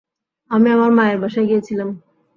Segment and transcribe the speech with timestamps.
[0.51, 1.89] আমি আমার মায়ের বাসায় গিয়েছিলাম।